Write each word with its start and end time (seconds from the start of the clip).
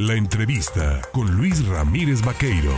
La 0.00 0.14
entrevista 0.14 1.02
con 1.12 1.30
Luis 1.36 1.68
Ramírez 1.68 2.24
Vaqueiro. 2.24 2.72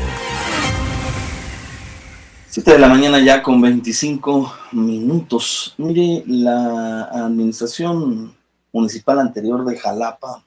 7 2.49 2.73
de 2.73 2.79
la 2.81 2.89
mañana 2.89 3.21
ya 3.21 3.45
con 3.45 3.61
25 3.61 4.53
minutos. 4.73 5.73
Mire, 5.79 6.25
la 6.27 7.05
administración 7.05 8.35
municipal 8.73 9.21
anterior 9.21 9.65
de 9.65 9.79
Jalapa, 9.79 10.43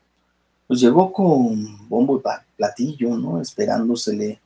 pues 0.68 0.82
llegó 0.82 1.14
con 1.14 1.88
bombo 1.88 2.18
y 2.18 2.22
platillo, 2.58 3.16
¿no? 3.16 3.40
Esperándosele 3.40 4.42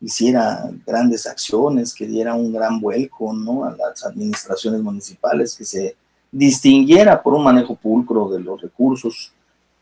hiciera 0.00 0.70
grandes 0.86 1.26
acciones, 1.26 1.94
que 1.94 2.06
diera 2.06 2.34
un 2.34 2.52
gran 2.52 2.80
vuelco, 2.80 3.32
¿no? 3.32 3.64
A 3.64 3.74
las 3.76 4.06
administraciones 4.06 4.80
municipales, 4.82 5.56
que 5.56 5.64
se 5.64 5.96
distinguiera 6.30 7.20
por 7.20 7.34
un 7.34 7.42
manejo 7.42 7.74
pulcro 7.74 8.28
de 8.28 8.38
los 8.38 8.62
recursos. 8.62 9.32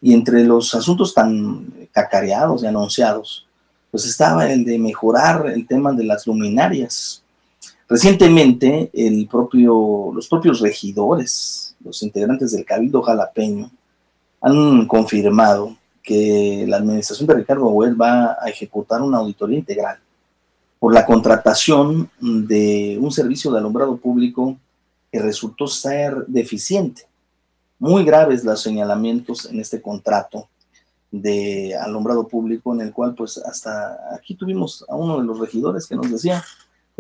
Y 0.01 0.15
entre 0.15 0.45
los 0.45 0.75
asuntos 0.75 1.13
tan 1.13 1.67
cacareados 1.93 2.63
y 2.63 2.67
anunciados, 2.67 3.47
pues 3.91 4.07
estaba 4.07 4.51
el 4.51 4.65
de 4.65 4.79
mejorar 4.79 5.47
el 5.49 5.67
tema 5.67 5.93
de 5.93 6.05
las 6.05 6.27
luminarias. 6.27 7.23
Recientemente, 7.89 8.91
los 8.95 10.29
propios 10.29 10.61
regidores, 10.61 11.75
los 11.85 12.03
integrantes 12.03 12.53
del 12.53 12.65
Cabildo 12.65 13.03
Jalapeño, 13.03 13.71
han 14.41 14.87
confirmado 14.87 15.77
que 16.03 16.65
la 16.67 16.79
administración 16.79 17.27
de 17.27 17.35
Ricardo 17.35 17.69
Agüel 17.69 18.01
va 18.01 18.37
a 18.41 18.49
ejecutar 18.49 19.03
una 19.03 19.19
auditoría 19.19 19.59
integral 19.59 19.99
por 20.79 20.95
la 20.95 21.05
contratación 21.05 22.11
de 22.21 22.97
un 23.01 23.13
servicio 23.13 23.51
de 23.51 23.59
alumbrado 23.59 23.99
público 23.99 24.57
que 25.13 25.19
resultó 25.19 25.67
ser 25.67 26.25
deficiente. 26.27 27.03
Muy 27.81 28.05
graves 28.05 28.45
los 28.45 28.63
señalamientos 28.63 29.47
en 29.47 29.59
este 29.59 29.83
contrato 29.83 30.49
de 31.11 31.75
alumbrado 31.77 32.29
público 32.29 32.73
en 32.73 32.83
el 32.83 32.93
cual 32.93 33.17
pues 33.17 33.37
hasta 33.39 33.99
aquí 34.15 34.37
tuvimos 34.37 34.85
a 34.89 34.95
uno 34.95 35.19
de 35.19 35.25
los 35.25 35.41
regidores 35.41 35.89
que 35.89 35.97
nos 35.97 36.09
decía 36.09 36.45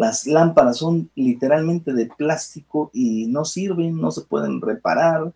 las 0.01 0.27
lámparas 0.27 0.78
son 0.78 1.11
literalmente 1.14 1.92
de 1.92 2.06
plástico 2.06 2.91
y 2.95 3.27
no 3.27 3.45
sirven, 3.45 4.01
no 4.01 4.11
se 4.11 4.23
pueden 4.23 4.58
reparar, 4.62 5.31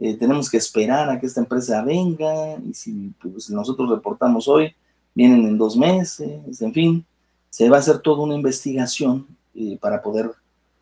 eh, 0.00 0.16
tenemos 0.16 0.50
que 0.50 0.56
esperar 0.56 1.08
a 1.08 1.20
que 1.20 1.26
esta 1.26 1.40
empresa 1.40 1.84
venga 1.84 2.56
y 2.68 2.74
si 2.74 3.12
pues, 3.22 3.48
nosotros 3.50 3.88
reportamos 3.88 4.48
hoy, 4.48 4.74
vienen 5.14 5.46
en 5.46 5.56
dos 5.56 5.76
meses, 5.76 6.60
en 6.60 6.72
fin, 6.72 7.06
se 7.48 7.70
va 7.70 7.76
a 7.76 7.78
hacer 7.78 8.00
toda 8.00 8.24
una 8.24 8.34
investigación 8.34 9.24
eh, 9.54 9.78
para 9.80 10.02
poder 10.02 10.32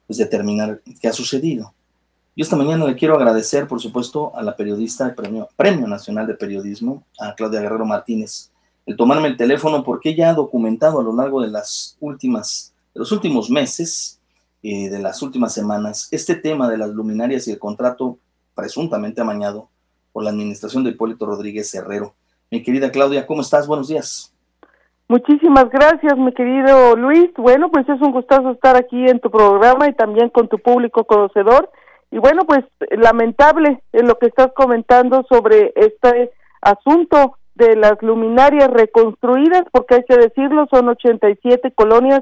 pues, 0.06 0.18
determinar 0.18 0.80
qué 0.98 1.08
ha 1.08 1.12
sucedido. 1.12 1.74
Yo 2.36 2.44
esta 2.44 2.56
mañana 2.56 2.86
le 2.86 2.94
quiero 2.94 3.16
agradecer, 3.16 3.66
por 3.66 3.80
supuesto, 3.80 4.32
a 4.36 4.42
la 4.42 4.56
periodista 4.56 5.04
del 5.04 5.14
Premio, 5.14 5.48
Premio 5.56 5.86
Nacional 5.88 6.26
de 6.26 6.34
Periodismo, 6.34 7.04
a 7.18 7.34
Claudia 7.34 7.60
Guerrero 7.60 7.84
Martínez, 7.84 8.50
el 8.86 8.96
tomarme 8.96 9.28
el 9.28 9.36
teléfono 9.36 9.82
porque 9.82 10.10
ella 10.10 10.30
ha 10.30 10.34
documentado 10.34 11.00
a 11.00 11.02
lo 11.02 11.14
largo 11.14 11.42
de 11.42 11.48
las 11.48 11.96
últimas, 12.00 12.74
de 12.94 13.00
los 13.00 13.12
últimos 13.12 13.50
meses, 13.50 14.20
eh, 14.62 14.88
de 14.90 14.98
las 14.98 15.22
últimas 15.22 15.52
semanas, 15.54 16.08
este 16.10 16.34
tema 16.34 16.68
de 16.68 16.78
las 16.78 16.90
luminarias 16.90 17.48
y 17.48 17.52
el 17.52 17.58
contrato 17.58 18.18
presuntamente 18.54 19.20
amañado 19.20 19.68
por 20.12 20.22
la 20.22 20.30
administración 20.30 20.84
de 20.84 20.90
Hipólito 20.90 21.26
Rodríguez 21.26 21.74
Herrero. 21.74 22.14
Mi 22.50 22.62
querida 22.62 22.90
Claudia, 22.90 23.26
¿cómo 23.26 23.42
estás? 23.42 23.66
Buenos 23.66 23.88
días. 23.88 24.34
Muchísimas 25.08 25.68
gracias, 25.70 26.16
mi 26.16 26.32
querido 26.32 26.94
Luis. 26.94 27.30
Bueno, 27.36 27.70
pues 27.70 27.88
es 27.88 28.00
un 28.00 28.12
gustazo 28.12 28.50
estar 28.50 28.76
aquí 28.76 29.08
en 29.08 29.18
tu 29.18 29.30
programa 29.30 29.88
y 29.88 29.94
también 29.94 30.28
con 30.28 30.48
tu 30.48 30.58
público 30.58 31.04
conocedor. 31.04 31.70
Y 32.10 32.18
bueno, 32.18 32.44
pues 32.44 32.64
lamentable 32.90 33.82
en 33.92 34.06
lo 34.06 34.18
que 34.18 34.26
estás 34.26 34.52
comentando 34.54 35.24
sobre 35.28 35.72
este 35.76 36.30
asunto 36.60 37.36
de 37.54 37.76
las 37.76 38.00
luminarias 38.02 38.68
reconstruidas, 38.68 39.64
porque 39.70 39.96
hay 39.96 40.04
que 40.08 40.16
decirlo, 40.16 40.66
son 40.70 40.88
87 40.88 41.72
colonias 41.72 42.20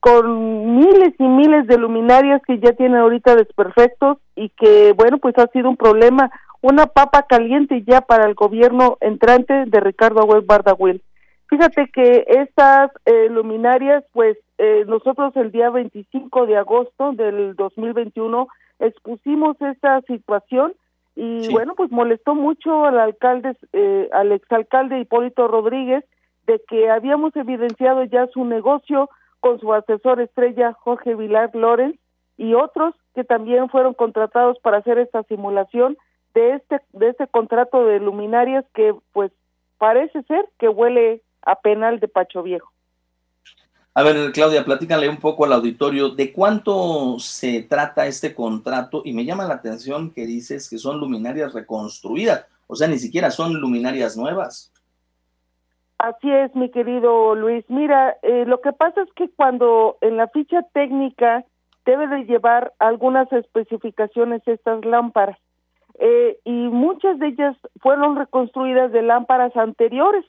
con 0.00 0.76
miles 0.76 1.14
y 1.18 1.24
miles 1.24 1.66
de 1.66 1.76
luminarias 1.76 2.40
que 2.46 2.58
ya 2.58 2.72
tienen 2.72 2.98
ahorita 2.98 3.34
desperfectos 3.34 4.18
y 4.36 4.48
que, 4.50 4.92
bueno, 4.96 5.18
pues 5.18 5.36
ha 5.38 5.46
sido 5.48 5.68
un 5.68 5.76
problema, 5.76 6.30
una 6.60 6.86
papa 6.86 7.24
caliente 7.28 7.82
ya 7.86 8.00
para 8.00 8.26
el 8.26 8.34
gobierno 8.34 8.96
entrante 9.00 9.64
de 9.66 9.80
Ricardo 9.80 10.20
Agüez 10.20 10.46
Bardahuel. 10.46 11.02
Fíjate 11.48 11.88
que 11.92 12.24
estas 12.28 12.90
eh, 13.06 13.28
luminarias, 13.30 14.04
pues 14.12 14.36
eh, 14.58 14.84
nosotros 14.86 15.34
el 15.36 15.50
día 15.50 15.70
25 15.70 16.46
de 16.46 16.56
agosto 16.56 17.12
del 17.12 17.56
2021 17.56 18.48
expusimos 18.78 19.60
esta 19.60 20.00
situación 20.02 20.74
y 21.14 21.48
bueno, 21.48 21.74
pues 21.74 21.90
molestó 21.90 22.36
mucho 22.36 22.84
al 22.84 23.00
alcalde, 23.00 23.56
eh, 23.72 24.08
al 24.12 24.30
exalcalde 24.30 25.00
Hipólito 25.00 25.48
Rodríguez 25.48 26.04
de 26.46 26.62
que 26.68 26.90
habíamos 26.90 27.34
evidenciado 27.34 28.04
ya 28.04 28.28
su 28.28 28.44
negocio 28.44 29.10
con 29.40 29.58
su 29.58 29.72
asesor 29.74 30.20
estrella 30.20 30.74
Jorge 30.74 31.16
Vilar 31.16 31.50
Lorenz 31.54 31.98
y 32.36 32.54
otros 32.54 32.94
que 33.14 33.24
también 33.24 33.68
fueron 33.68 33.94
contratados 33.94 34.58
para 34.60 34.78
hacer 34.78 34.98
esta 34.98 35.24
simulación 35.24 35.96
de 36.34 36.54
este 36.54 36.80
de 36.92 37.08
este 37.08 37.26
contrato 37.26 37.84
de 37.84 37.98
luminarias 37.98 38.64
que 38.72 38.94
pues 39.12 39.32
parece 39.76 40.22
ser 40.22 40.48
que 40.58 40.68
huele 40.68 41.22
a 41.42 41.56
penal 41.56 41.98
de 41.98 42.06
Pacho 42.06 42.44
Viejo. 42.44 42.70
A 43.98 44.04
ver, 44.04 44.30
Claudia, 44.30 44.64
platícale 44.64 45.08
un 45.08 45.16
poco 45.16 45.44
al 45.44 45.52
auditorio 45.52 46.10
de 46.10 46.32
cuánto 46.32 47.18
se 47.18 47.62
trata 47.64 48.06
este 48.06 48.32
contrato 48.32 49.02
y 49.04 49.12
me 49.12 49.24
llama 49.24 49.44
la 49.44 49.54
atención 49.54 50.12
que 50.12 50.24
dices 50.24 50.70
que 50.70 50.78
son 50.78 51.00
luminarias 51.00 51.52
reconstruidas, 51.52 52.46
o 52.68 52.76
sea, 52.76 52.86
ni 52.86 53.00
siquiera 53.00 53.32
son 53.32 53.60
luminarias 53.60 54.16
nuevas. 54.16 54.72
Así 55.98 56.30
es, 56.30 56.54
mi 56.54 56.70
querido 56.70 57.34
Luis. 57.34 57.64
Mira, 57.66 58.16
eh, 58.22 58.44
lo 58.46 58.60
que 58.60 58.72
pasa 58.72 59.02
es 59.02 59.12
que 59.14 59.30
cuando 59.30 59.98
en 60.00 60.16
la 60.16 60.28
ficha 60.28 60.62
técnica 60.72 61.44
debe 61.84 62.06
de 62.06 62.24
llevar 62.24 62.74
algunas 62.78 63.32
especificaciones 63.32 64.46
estas 64.46 64.84
lámparas 64.84 65.38
eh, 65.98 66.38
y 66.44 66.52
muchas 66.68 67.18
de 67.18 67.26
ellas 67.26 67.56
fueron 67.80 68.14
reconstruidas 68.14 68.92
de 68.92 69.02
lámparas 69.02 69.56
anteriores 69.56 70.24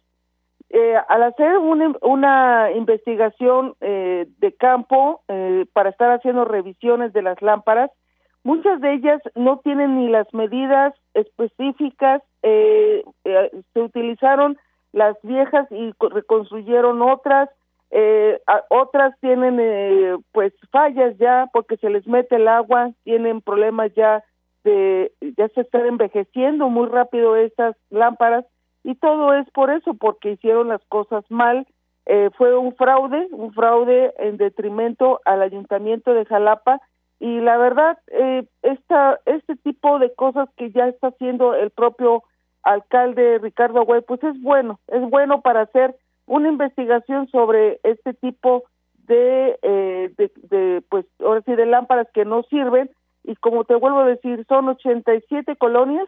eh, 0.72 0.96
al 1.08 1.24
hacer 1.24 1.58
una, 1.58 2.72
investigación 2.76 3.74
eh, 3.82 4.28
de 4.38 4.54
campo 4.54 5.22
eh, 5.28 5.66
para 5.74 5.90
estar 5.90 6.12
haciendo 6.12 6.46
revisiones 6.46 7.12
de 7.12 7.24
las 7.24 7.42
lámparas, 7.42 7.90
muchas 8.44 8.80
de 8.80 8.94
ellas 8.94 9.20
no 9.34 9.60
tienen 9.60 9.98
ni 9.98 10.10
las 10.10 10.32
medidas 10.32 10.94
específicas, 11.16 12.22
se 12.42 13.04
utilizaron 13.76 14.58
las 14.94 15.18
viejas 15.24 15.68
y 15.72 15.92
reconstruyeron 16.00 17.02
otras, 17.02 17.50
otras 18.70 19.20
tienen 19.20 20.24
pues 20.32 20.54
fallas 20.72 21.18
ya 21.18 21.50
porque 21.52 21.78
se 21.78 21.90
les 21.90 22.08
mete 22.08 22.38
el 22.38 22.48
agua, 22.48 22.92
tienen 23.04 23.42
problemas 23.42 23.94
ya 23.96 24.24
de, 24.64 25.12
ya 25.38 25.50
se 25.50 25.62
están 25.62 25.86
envejeciendo 25.86 26.70
muy 26.70 26.88
rápido 26.88 27.36
estas 27.36 27.76
lámparas 27.90 28.46
y 28.90 28.96
todo 28.96 29.36
es 29.36 29.48
por 29.52 29.70
eso, 29.70 29.94
porque 29.94 30.32
hicieron 30.32 30.70
las 30.70 30.84
cosas 30.86 31.24
mal. 31.30 31.68
Eh, 32.08 32.32
fue 32.36 32.58
un 32.58 32.74
fraude, 32.76 33.28
un 33.30 33.54
fraude 33.54 34.16
en 34.18 34.38
detrimento 34.38 35.22
al 35.26 35.44
ayuntamiento 35.44 36.12
de 36.16 36.26
Jalapa 36.26 36.82
y 37.20 37.40
la 37.40 37.58
verdad, 37.58 38.00
eh, 38.08 38.46
esta, 38.64 39.20
este 39.28 39.58
tipo 39.58 40.00
de 40.00 40.12
cosas 40.16 40.50
que 40.58 40.72
ya 40.72 40.88
está 40.88 41.10
haciendo 41.10 41.54
el 41.54 41.70
propio 41.70 42.24
alcalde 42.64 43.38
Ricardo 43.38 43.86
Güey, 43.86 44.02
pues 44.02 44.24
es 44.24 44.42
bueno, 44.42 44.80
es 44.88 45.08
bueno 45.08 45.42
para 45.42 45.62
hacer 45.62 45.96
una 46.26 46.50
investigación 46.50 47.28
sobre 47.28 47.80
este 47.84 48.16
tipo 48.16 48.64
de, 49.06 49.60
eh, 49.62 50.12
de, 50.18 50.32
de, 50.50 50.82
pues 50.90 51.06
ahora 51.24 51.44
sí, 51.46 51.54
de 51.54 51.68
lámparas 51.68 52.08
que 52.12 52.26
no 52.26 52.42
sirven 52.50 52.90
y 53.24 53.36
como 53.36 53.66
te 53.66 53.76
vuelvo 53.76 54.00
a 54.00 54.06
decir, 54.08 54.46
son 54.48 54.70
87 54.70 55.58
colonias 55.58 56.08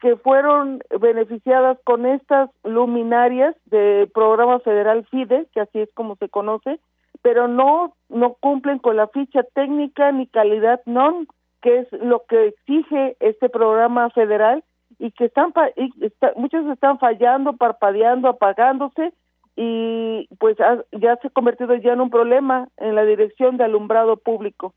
que 0.00 0.16
fueron 0.16 0.82
beneficiadas 0.98 1.78
con 1.84 2.06
estas 2.06 2.50
luminarias 2.64 3.54
de 3.66 4.10
programa 4.12 4.58
federal 4.60 5.06
FIDE, 5.10 5.46
que 5.52 5.60
así 5.60 5.80
es 5.80 5.92
como 5.94 6.16
se 6.16 6.28
conoce, 6.28 6.80
pero 7.22 7.48
no 7.48 7.94
no 8.08 8.34
cumplen 8.40 8.78
con 8.78 8.96
la 8.96 9.08
ficha 9.08 9.42
técnica 9.54 10.10
ni 10.10 10.26
calidad 10.26 10.80
non, 10.86 11.28
que 11.60 11.80
es 11.80 11.92
lo 11.92 12.24
que 12.28 12.48
exige 12.48 13.16
este 13.20 13.48
programa 13.48 14.10
federal 14.10 14.64
y 14.98 15.10
que 15.12 15.26
están 15.26 15.52
y 15.76 15.92
muchos 16.36 16.66
están 16.66 16.98
fallando, 16.98 17.52
parpadeando, 17.54 18.28
apagándose 18.28 19.12
y 19.54 20.28
pues 20.38 20.56
ya 20.56 21.16
se 21.16 21.26
ha 21.26 21.30
convertido 21.30 21.74
ya 21.74 21.92
en 21.92 22.00
un 22.00 22.10
problema 22.10 22.68
en 22.78 22.94
la 22.94 23.04
dirección 23.04 23.58
de 23.58 23.64
alumbrado 23.64 24.16
público. 24.16 24.72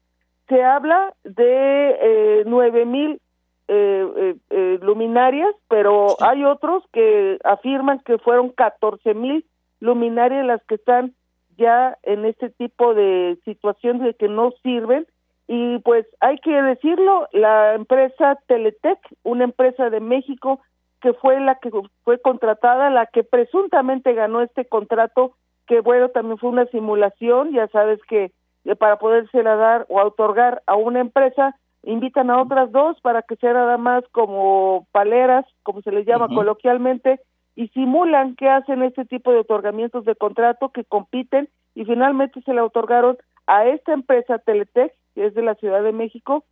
Se 0.50 0.62
habla 0.64 1.14
de 1.24 1.98
eh, 2.02 2.44
nueve 2.46 2.86
mil 2.86 3.22
eh, 3.68 4.08
eh, 4.18 4.36
eh, 4.50 4.80
luminarias, 4.82 5.56
pero 5.70 6.16
hay 6.22 6.44
otros 6.44 6.84
que 6.92 7.40
afirman 7.44 8.00
que 8.00 8.18
fueron 8.18 8.50
14 8.50 9.14
mil 9.14 9.46
luminarias 9.80 10.46
las 10.46 10.64
que 10.64 10.76
están 10.76 11.14
ya 11.58 11.98
en 12.04 12.26
este 12.26 12.50
tipo 12.50 12.94
de 12.94 13.38
situación 13.46 14.00
de 14.00 14.14
que 14.16 14.28
no 14.28 14.52
sirven. 14.64 15.08
Y 15.48 15.80
pues 15.80 16.06
hay 16.20 16.38
que 16.40 16.52
decirlo, 16.62 17.28
la 17.32 17.76
empresa 17.76 18.40
Teletec, 18.48 19.00
una 19.24 19.44
empresa 19.44 19.90
de 19.90 20.00
México 20.00 20.60
que 21.02 21.14
fue 21.14 21.40
la 21.42 21.56
que 21.56 21.70
fue 22.04 22.20
contratada, 22.20 22.90
la 22.90 23.06
que 23.08 23.24
presuntamente 23.24 24.14
ganó 24.14 24.42
este 24.42 24.66
contrato, 24.66 25.36
que 25.68 25.82
bueno, 25.82 26.10
también 26.10 26.38
fue 26.38 26.50
una 26.50 26.66
simulación, 26.68 27.52
ya 27.52 27.68
sabes 27.68 28.00
que 28.08 28.32
para 28.80 28.98
podérsela 28.98 29.56
dar 29.58 29.86
o 29.90 30.02
otorgar 30.02 30.64
a 30.66 30.76
una 30.76 31.02
empresa, 31.02 31.58
invitan 31.84 32.30
a 32.30 32.42
otras 32.42 32.72
dos 32.72 33.00
para 33.02 33.22
que 33.22 33.36
sea 33.36 33.54
nada 33.54 33.78
más 33.78 34.04
como 34.12 34.88
paleras, 34.92 35.46
como 35.64 35.82
se 35.82 35.92
les 35.92 36.06
llama 36.06 36.28
coloquialmente, 36.28 37.20
y 37.56 37.68
simulan 37.70 38.36
que 38.36 38.50
hacen 38.50 38.82
este 38.84 39.06
tipo 39.06 39.32
de 39.32 39.40
otorgamientos 39.40 40.06
de 40.06 40.16
contrato 40.16 40.70
que 40.70 40.86
compiten 40.86 41.50
y 41.76 41.86
finalmente 41.86 42.42
se 42.42 42.54
le 42.54 42.62
otorgaron 42.62 43.18
a 43.48 43.68
esta 43.68 43.94
empresa 43.94 44.40
Teletec, 44.40 44.94
que 45.14 45.26
es 45.26 45.34
de 45.36 45.44
la 45.44 45.56
Ciudad 45.56 45.84
de 45.84 45.92
México, 45.92 46.44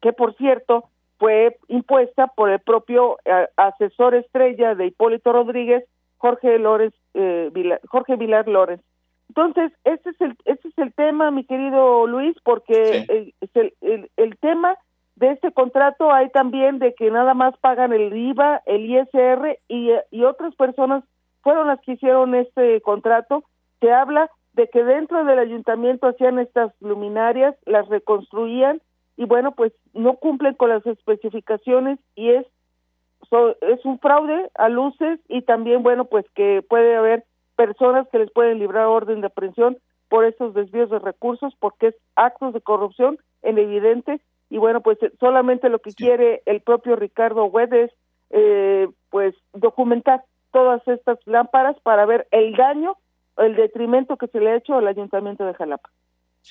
que 0.00 0.12
por 0.12 0.36
cierto 0.36 0.84
fue 1.18 1.56
impuesta 1.66 2.28
por 2.28 2.50
el 2.50 2.60
propio 2.60 3.18
eh, 3.24 3.48
asesor 3.56 4.14
estrella 4.14 4.74
de 4.74 4.86
Hipólito 4.86 5.32
Rodríguez, 5.32 5.84
Jorge 6.18 6.58
Lórez, 6.58 6.92
eh, 7.14 7.50
Jorge 7.88 8.16
Vilar 8.16 8.46
Lórez. 8.46 8.80
Entonces, 9.28 9.72
este 9.84 10.10
es 10.10 10.20
el, 10.20 10.36
este 10.44 10.68
es 10.68 10.78
el 10.78 10.92
tema, 10.94 11.30
mi 11.30 11.44
querido 11.44 12.06
Luis, 12.06 12.36
porque 12.44 13.06
el, 13.08 13.34
el, 13.80 14.10
el, 14.16 14.38
tema 14.38 14.76
de 15.16 15.32
este 15.32 15.52
contrato 15.52 16.12
hay 16.12 16.30
también 16.30 16.78
de 16.78 16.94
que 16.94 17.10
nada 17.10 17.34
más 17.34 17.56
pagan 17.58 17.92
el 17.92 18.16
IVA, 18.16 18.62
el 18.66 18.90
ISR 18.90 19.58
y, 19.68 19.90
y 20.10 20.24
otras 20.24 20.54
personas 20.54 21.04
fueron 21.42 21.66
las 21.66 21.80
que 21.80 21.92
hicieron 21.92 22.34
este 22.34 22.80
contrato. 22.80 23.44
Se 23.80 23.92
habla 23.92 24.30
de 24.54 24.68
que 24.68 24.82
dentro 24.82 25.24
del 25.24 25.38
ayuntamiento 25.38 26.08
hacían 26.08 26.38
estas 26.38 26.72
luminarias, 26.80 27.54
las 27.64 27.86
reconstruían 27.88 28.80
y 29.16 29.24
bueno, 29.24 29.52
pues 29.52 29.72
no 29.92 30.14
cumplen 30.14 30.54
con 30.54 30.70
las 30.70 30.84
especificaciones 30.86 31.98
y 32.14 32.30
es 32.30 32.46
es 33.60 33.84
un 33.84 33.98
fraude 33.98 34.48
a 34.54 34.68
luces 34.68 35.20
y 35.28 35.42
también 35.42 35.82
bueno, 35.82 36.06
pues 36.06 36.24
que 36.34 36.62
puede 36.66 36.96
haber 36.96 37.24
personas 37.58 38.06
que 38.12 38.20
les 38.20 38.30
pueden 38.30 38.60
librar 38.60 38.86
orden 38.86 39.20
de 39.20 39.26
aprehensión 39.26 39.78
por 40.08 40.24
esos 40.24 40.54
desvíos 40.54 40.90
de 40.90 41.00
recursos 41.00 41.52
porque 41.58 41.88
es 41.88 41.94
actos 42.14 42.54
de 42.54 42.60
corrupción 42.60 43.18
en 43.42 43.58
evidente 43.58 44.20
y 44.48 44.58
bueno, 44.58 44.80
pues 44.80 44.96
solamente 45.18 45.68
lo 45.68 45.80
que 45.80 45.92
quiere 45.92 46.40
el 46.46 46.60
propio 46.60 46.94
Ricardo 46.94 47.46
Wed 47.46 47.72
es 47.72 47.90
eh, 48.30 48.88
pues 49.10 49.34
documentar 49.52 50.22
todas 50.52 50.86
estas 50.86 51.18
lámparas 51.26 51.76
para 51.82 52.06
ver 52.06 52.28
el 52.30 52.54
daño, 52.54 52.96
el 53.38 53.56
detrimento 53.56 54.16
que 54.16 54.28
se 54.28 54.38
le 54.38 54.52
ha 54.52 54.56
hecho 54.56 54.76
al 54.76 54.86
ayuntamiento 54.86 55.44
de 55.44 55.54
Jalapa. 55.54 55.90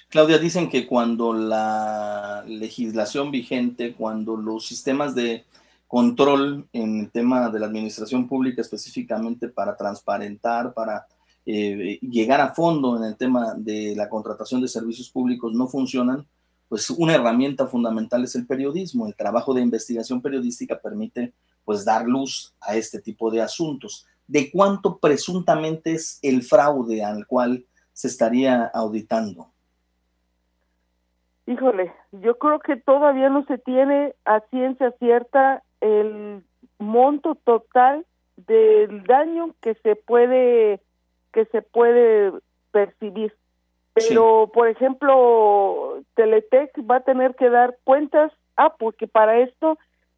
Claudia, 0.10 0.38
dicen 0.38 0.70
que 0.70 0.86
cuando 0.86 1.34
la 1.34 2.44
legislación 2.46 3.32
vigente, 3.32 3.94
cuando 3.98 4.36
los 4.36 4.68
sistemas 4.68 5.16
de 5.16 5.46
control 5.88 6.68
en 6.74 7.00
el 7.00 7.12
tema 7.12 7.50
de 7.50 7.60
la 7.60 7.68
administración 7.68 8.28
pública 8.28 8.62
específicamente 8.62 9.48
para 9.48 9.76
transparentar, 9.76 10.74
para 10.74 11.08
eh, 11.46 11.98
llegar 12.02 12.42
a 12.42 12.54
fondo 12.54 12.98
en 12.98 13.04
el 13.04 13.16
tema 13.16 13.54
de 13.56 13.94
la 13.96 14.10
contratación 14.10 14.62
de 14.62 14.68
servicios 14.68 15.10
públicos 15.10 15.54
no 15.54 15.68
funcionan, 15.68 16.28
pues 16.68 16.90
una 16.90 17.16
herramienta 17.16 17.68
fundamental 17.68 18.26
es 18.26 18.36
el 18.36 18.46
periodismo. 18.46 19.08
El 19.08 19.16
trabajo 19.16 19.54
de 19.54 19.62
investigación 19.62 20.22
periodística 20.22 20.78
permite 20.78 21.34
pues 21.64 21.86
dar 21.86 22.06
luz 22.06 22.54
a 22.60 22.76
este 22.76 23.00
tipo 23.00 23.32
de 23.32 23.42
asuntos. 23.42 24.06
¿De 24.28 24.52
cuánto 24.52 24.98
presuntamente 24.98 25.94
es 25.94 26.20
el 26.22 26.44
fraude 26.44 27.04
al 27.04 27.26
cual 27.26 27.66
se 27.94 28.10
estaría 28.10 28.66
auditando? 28.66 29.50
Híjole, 31.46 31.94
yo 32.12 32.38
creo 32.38 32.60
que 32.60 32.76
todavía 32.76 33.30
no 33.30 33.46
se 33.46 33.58
tiene 33.58 34.14
a 34.26 34.42
ciencia 34.50 34.92
cierta 35.00 35.64
el 35.82 36.44
monto 36.80 37.36
total 37.36 38.06
del 38.36 39.04
daño 39.04 39.56
que 39.62 39.76
se 39.76 39.96
puede 39.96 40.80
que 41.34 41.46
se 41.46 41.62
puede 41.62 42.32
percibir. 42.72 43.34
Pero, 43.94 44.52
por 44.54 44.68
ejemplo, 44.68 46.00
Teletec 46.16 46.72
va 46.90 46.98
a 46.98 47.04
tener 47.04 47.36
que 47.36 47.50
dar 47.50 47.78
cuentas, 47.84 48.32
ah, 48.56 48.74
porque 48.78 49.08
para 49.08 49.40
esto 49.40 49.78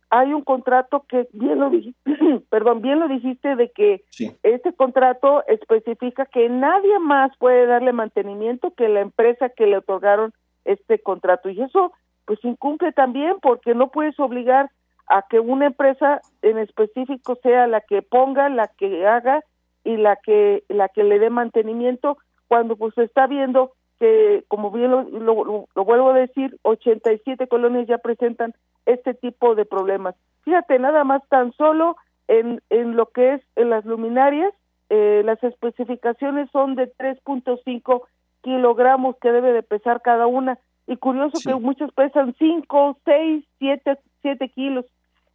hay 0.10 0.34
un 0.34 0.44
contrato 0.44 1.06
que 1.08 1.28
bien 1.34 1.60
lo 1.60 1.70
dijiste, 1.70 2.00
perdón, 2.50 2.82
bien 2.82 3.00
lo 3.00 3.08
dijiste 3.08 3.56
de 3.56 3.72
que 3.72 4.04
este 4.44 4.74
contrato 4.74 5.46
especifica 5.48 6.26
que 6.26 6.50
nadie 6.50 7.00
más 7.00 7.32
puede 7.38 7.68
darle 7.68 7.94
mantenimiento 7.94 8.74
que 8.76 8.90
la 8.90 9.02
empresa 9.02 9.50
que 9.50 9.68
le 9.68 9.78
otorgaron 9.78 10.34
este 10.66 11.00
contrato. 11.00 11.50
Y 11.50 11.62
eso 11.62 11.94
pues 12.26 12.44
incumple 12.44 12.92
también 12.92 13.38
porque 13.42 13.74
no 13.74 13.90
puedes 13.90 14.20
obligar 14.20 14.70
a 15.10 15.26
que 15.30 15.40
una 15.40 15.68
empresa 15.68 16.22
en 16.42 16.58
específico 16.58 17.38
sea 17.42 17.68
la 17.68 17.82
que 17.82 18.02
ponga, 18.02 18.50
la 18.50 18.68
que 18.68 19.06
haga 19.08 19.44
y 19.84 19.98
la 19.98 20.16
que 20.18 20.64
la 20.70 20.90
que 20.90 21.04
le 21.04 21.20
dé 21.20 21.30
mantenimiento 21.30 22.18
cuando 22.48 22.76
pues 22.76 22.94
se 22.96 23.04
está 23.04 23.28
viendo 23.28 23.74
que 24.00 24.44
como 24.48 24.72
bien 24.72 24.92
lo, 24.92 25.68
lo, 25.76 25.86
vuelvo 25.86 26.12
a 26.12 26.14
decir 26.14 26.58
87 26.64 27.48
colonias 27.48 27.88
ya 27.88 27.98
presentan 27.98 28.54
este 28.86 29.14
tipo 29.14 29.56
de 29.56 29.66
problemas 29.66 30.16
fíjate 30.44 30.80
nada 30.80 31.04
más 31.04 31.22
tan 31.30 31.54
solo 31.54 31.96
en, 32.28 32.62
en 32.70 32.96
lo 32.96 33.08
que 33.08 33.36
es 33.36 33.42
en 33.56 33.70
las 33.70 33.86
luminarias 33.86 34.54
eh, 34.90 35.22
las 35.24 35.42
especificaciones 35.44 36.50
son 36.52 36.76
de 36.76 36.92
3.5 36.96 38.02
kilogramos 38.42 39.16
que 39.22 39.32
debe 39.32 39.54
de 39.54 39.64
pesar 39.64 40.02
cada 40.02 40.28
una. 40.28 40.58
Y 40.88 40.98
curioso 40.98 41.38
que 41.44 41.54
muchos 41.54 41.92
pesan 41.94 42.34
5, 42.40 42.98
6, 43.06 43.46
7, 43.60 44.00
7 44.24 44.50
kilos. 44.50 44.86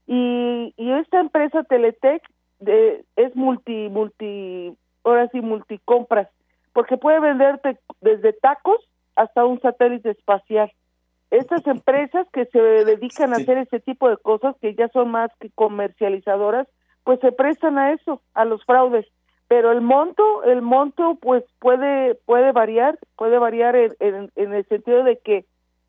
Y, 0.06 0.74
y 0.76 0.92
esta 0.92 1.20
empresa 1.20 1.64
Teletec 1.64 2.22
de, 2.60 3.04
es 3.16 3.34
multi, 3.34 3.88
multi, 3.88 4.76
ahora 5.02 5.28
sí, 5.28 5.40
multicompras, 5.40 6.28
porque 6.72 6.96
puede 6.96 7.20
venderte 7.20 7.78
desde 8.00 8.32
tacos 8.32 8.78
hasta 9.16 9.44
un 9.44 9.60
satélite 9.60 10.10
espacial. 10.10 10.70
Estas 11.30 11.66
empresas 11.66 12.26
que 12.32 12.46
se 12.46 12.60
dedican 12.60 13.32
a 13.32 13.36
hacer 13.36 13.58
ese 13.58 13.80
tipo 13.80 14.08
de 14.08 14.16
cosas, 14.16 14.56
que 14.60 14.74
ya 14.74 14.88
son 14.88 15.10
más 15.10 15.30
que 15.40 15.50
comercializadoras, 15.50 16.68
pues 17.02 17.20
se 17.20 17.32
prestan 17.32 17.78
a 17.78 17.92
eso, 17.92 18.22
a 18.34 18.44
los 18.44 18.64
fraudes 18.64 19.06
pero 19.48 19.72
el 19.72 19.80
monto 19.80 20.42
el 20.44 20.62
monto 20.62 21.18
pues 21.20 21.44
puede 21.60 22.14
puede 22.26 22.52
variar 22.52 22.98
puede 23.16 23.38
variar 23.38 23.76
en, 23.76 24.30
en, 24.34 24.54
el 24.54 24.66
sentido 24.66 25.04
de 25.04 25.18
que 25.18 25.44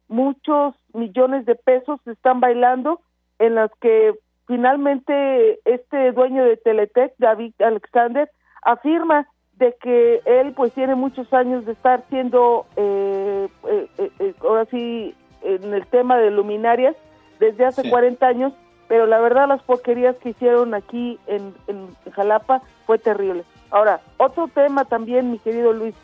muchos 0.07 0.75
millones 0.93 1.45
de 1.45 1.55
pesos 1.55 1.99
se 2.03 2.11
están 2.11 2.39
bailando 2.39 3.01
en 3.39 3.55
las 3.55 3.71
que 3.81 4.13
finalmente 4.47 5.59
este 5.65 6.11
dueño 6.11 6.43
de 6.43 6.57
Teletec 6.57 7.13
David 7.17 7.53
Alexander 7.59 8.29
afirma 8.61 9.27
de 9.53 9.75
que 9.81 10.21
él 10.25 10.53
pues 10.53 10.73
tiene 10.73 10.95
muchos 10.95 11.31
años 11.33 11.65
de 11.65 11.71
estar 11.71 12.03
siendo 12.09 12.65
eh, 12.75 13.47
eh, 13.69 13.87
eh, 13.97 14.33
ahora 14.41 14.65
sí 14.65 15.15
en 15.41 15.73
el 15.73 15.87
tema 15.87 16.17
de 16.17 16.31
luminarias 16.31 16.95
desde 17.39 17.65
hace 17.65 17.89
40 17.89 18.25
años 18.27 18.53
pero 18.87 19.07
la 19.07 19.19
verdad 19.19 19.47
las 19.47 19.63
porquerías 19.63 20.15
que 20.17 20.29
hicieron 20.29 20.73
aquí 20.73 21.19
en, 21.27 21.53
en 21.67 21.95
Jalapa 22.11 22.61
fue 22.85 22.99
terrible. 22.99 23.43
Ahora, 23.71 24.01
otro 24.17 24.47
tema 24.47 24.85
también, 24.85 25.31
mi 25.31 25.39
querido 25.39 25.73
Luis, 25.73 25.95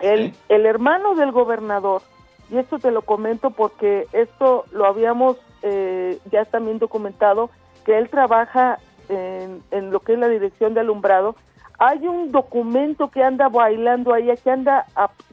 el, 0.00 0.34
el 0.48 0.66
hermano 0.66 1.14
del 1.14 1.30
gobernador, 1.30 2.02
y 2.50 2.58
esto 2.58 2.78
te 2.78 2.90
lo 2.90 3.02
comento 3.02 3.50
porque 3.50 4.06
esto 4.12 4.64
lo 4.72 4.86
habíamos 4.86 5.38
eh, 5.62 6.18
ya 6.30 6.44
también 6.44 6.78
documentado, 6.78 7.50
que 7.84 7.98
él 7.98 8.08
trabaja 8.08 8.78
en, 9.08 9.62
en, 9.70 9.90
lo 9.90 10.00
que 10.00 10.14
es 10.14 10.18
la 10.18 10.28
dirección 10.28 10.74
de 10.74 10.80
alumbrado, 10.80 11.34
hay 11.78 12.06
un 12.06 12.30
documento 12.30 13.10
que 13.10 13.22
anda 13.22 13.48
bailando 13.48 14.14
ahí, 14.14 14.32
que 14.42 14.50
anda, 14.50 14.86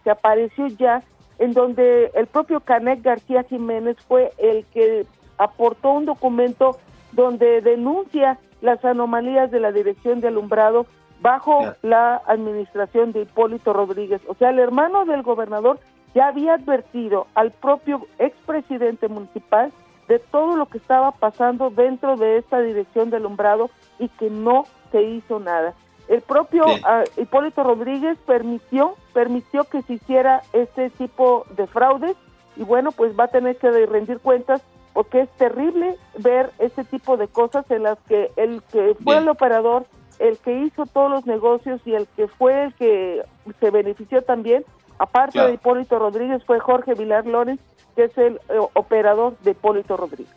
que 0.04 0.10
apareció 0.10 0.68
ya, 0.68 1.04
en 1.38 1.54
donde 1.54 2.12
el 2.16 2.28
propio 2.28 2.60
Canek 2.60 3.04
García 3.04 3.44
Jiménez 3.44 3.98
fue 4.08 4.32
el 4.38 4.66
que 4.74 5.06
aportó 5.38 5.92
un 5.92 6.06
documento 6.06 6.78
donde 7.12 7.62
denuncia 7.62 8.40
las 8.62 8.84
anomalías 8.84 9.52
de 9.52 9.60
la 9.60 9.72
dirección 9.72 10.22
de 10.22 10.28
alumbrado 10.30 10.86
bajo 11.22 11.74
la 11.82 12.22
administración 12.26 13.12
de 13.12 13.22
Hipólito 13.22 13.74
Rodríguez. 13.74 14.22
O 14.28 14.36
sea, 14.36 14.50
el 14.50 14.60
hermano 14.60 15.06
del 15.06 15.22
gobernador 15.22 15.80
ya 16.14 16.28
había 16.28 16.56
advertido 16.56 17.28
al 17.36 17.52
propio 17.52 18.08
expresidente 18.18 19.08
municipal 19.08 19.72
de 20.10 20.20
todo 20.20 20.58
lo 20.58 20.66
que 20.66 20.80
estaba 20.80 21.12
pasando 21.12 21.70
dentro 21.70 22.18
de 22.18 22.40
esta 22.40 22.60
dirección 22.60 23.12
de 23.12 23.18
alumbrado 23.18 23.70
y 24.00 24.10
que 24.10 24.30
no 24.30 24.66
se 24.92 25.04
hizo 25.04 25.40
nada. 25.40 25.76
El 26.08 26.22
propio 26.22 26.66
ah, 26.84 27.04
Hipólito 27.16 27.64
Rodríguez 27.64 28.18
permitió 28.26 28.96
permitió 29.14 29.66
que 29.66 29.84
se 29.84 29.94
hiciera 29.94 30.42
este 30.52 30.90
tipo 30.90 31.46
de 31.56 31.68
fraudes 31.68 32.18
y 32.56 32.64
bueno, 32.64 32.92
pues 32.92 33.18
va 33.18 33.26
a 33.26 33.28
tener 33.28 33.58
que 33.58 33.70
rendir 33.86 34.20
cuentas 34.20 34.64
porque 34.94 35.22
es 35.22 35.30
terrible 35.38 35.96
ver 36.18 36.50
este 36.58 36.84
tipo 36.84 37.16
de 37.16 37.28
cosas 37.28 37.70
en 37.70 37.84
las 37.84 38.00
que 38.08 38.32
el 38.36 38.64
que 38.64 38.96
fue 39.04 39.18
el 39.18 39.30
operador, 39.30 39.86
el 40.18 40.40
que 40.40 40.60
hizo 40.64 40.88
todos 40.88 41.12
los 41.12 41.28
negocios 41.28 41.80
y 41.86 41.94
el 41.94 42.08
que 42.18 42.28
fue 42.28 42.64
el 42.64 42.74
que 42.74 43.24
se 43.60 43.70
benefició 43.70 44.24
también, 44.24 44.66
aparte 45.00 45.40
de 45.40 45.54
Hipólito 45.54 45.98
Rodríguez, 45.98 46.44
fue 46.46 46.60
Jorge 46.60 46.94
Vilar 46.94 47.26
Lorenz, 47.26 47.60
que 47.96 48.06
es 48.06 48.18
el 48.18 48.36
eh, 48.50 48.60
operador 48.74 49.38
de 49.40 49.52
Hipólito 49.52 49.98
Rodríguez. 49.98 50.34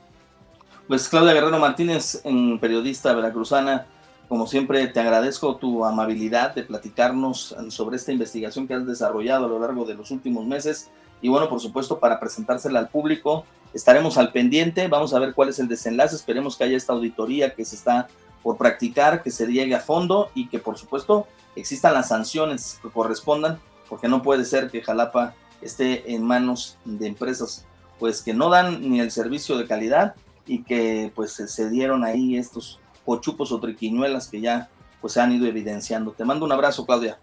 Pues 0.88 1.08
Claudia 1.08 1.34
Guerrero 1.34 1.58
Martínez, 1.58 2.20
en 2.24 2.58
periodista 2.58 3.12
veracruzana, 3.12 3.86
como 4.28 4.46
siempre 4.46 4.86
te 4.86 5.00
agradezco 5.00 5.56
tu 5.56 5.84
amabilidad 5.84 6.54
de 6.54 6.62
platicarnos 6.62 7.54
sobre 7.68 7.96
esta 7.96 8.12
investigación 8.12 8.66
que 8.66 8.74
has 8.74 8.86
desarrollado 8.86 9.44
a 9.44 9.48
lo 9.48 9.58
largo 9.58 9.84
de 9.84 9.94
los 9.94 10.10
últimos 10.10 10.46
meses. 10.46 10.90
Y 11.20 11.28
bueno, 11.28 11.48
por 11.48 11.60
supuesto, 11.60 11.98
para 11.98 12.18
presentársela 12.18 12.78
al 12.78 12.88
público, 12.88 13.44
estaremos 13.74 14.16
al 14.18 14.32
pendiente, 14.32 14.88
vamos 14.88 15.12
a 15.12 15.18
ver 15.18 15.34
cuál 15.34 15.50
es 15.50 15.58
el 15.58 15.68
desenlace, 15.68 16.16
esperemos 16.16 16.56
que 16.56 16.64
haya 16.64 16.76
esta 16.76 16.94
auditoría 16.94 17.54
que 17.54 17.64
se 17.64 17.76
está 17.76 18.08
por 18.42 18.56
practicar, 18.56 19.22
que 19.22 19.30
se 19.30 19.46
llegue 19.46 19.74
a 19.74 19.80
fondo 19.80 20.30
y 20.34 20.48
que 20.48 20.58
por 20.58 20.78
supuesto 20.78 21.26
existan 21.54 21.94
las 21.94 22.08
sanciones 22.08 22.78
que 22.82 22.90
correspondan, 22.90 23.60
porque 23.92 24.08
no 24.08 24.22
puede 24.22 24.46
ser 24.46 24.70
que 24.70 24.80
Jalapa 24.80 25.34
esté 25.60 26.14
en 26.14 26.24
manos 26.24 26.78
de 26.86 27.08
empresas 27.08 27.66
pues 27.98 28.22
que 28.22 28.32
no 28.32 28.48
dan 28.48 28.80
ni 28.80 29.00
el 29.00 29.10
servicio 29.10 29.58
de 29.58 29.66
calidad 29.66 30.14
y 30.46 30.62
que 30.62 31.12
pues 31.14 31.32
se 31.32 31.68
dieron 31.68 32.02
ahí 32.02 32.38
estos 32.38 32.80
pochupos 33.04 33.52
o 33.52 33.60
triquiñuelas 33.60 34.28
que 34.28 34.40
ya 34.40 34.70
pues 35.02 35.12
se 35.12 35.20
han 35.20 35.32
ido 35.32 35.44
evidenciando. 35.44 36.12
Te 36.12 36.24
mando 36.24 36.46
un 36.46 36.52
abrazo, 36.52 36.86
Claudia. 36.86 37.18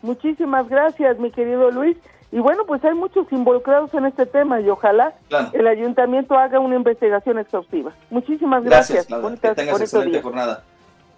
Muchísimas 0.00 0.66
gracias, 0.70 1.18
mi 1.18 1.30
querido 1.30 1.70
Luis. 1.70 1.98
Y 2.32 2.38
bueno, 2.38 2.64
pues 2.66 2.82
hay 2.86 2.94
muchos 2.94 3.30
involucrados 3.30 3.92
en 3.92 4.06
este 4.06 4.24
tema 4.24 4.62
y 4.62 4.70
ojalá 4.70 5.12
el 5.52 5.66
ayuntamiento 5.66 6.38
haga 6.38 6.58
una 6.58 6.76
investigación 6.76 7.38
exhaustiva. 7.38 7.92
Muchísimas 8.08 8.64
gracias. 8.64 9.06
gracias 9.06 9.40
que 9.40 9.54
tengas 9.54 9.78
excelente 9.82 10.22
jornada. 10.22 10.64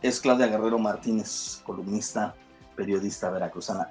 Es 0.03 0.21
Claudia 0.21 0.49
Guerrero 0.49 0.81
Martínez, 0.81 1.63
columnista, 1.65 2.35
periodista 2.75 3.31
veracruzana. 3.31 3.89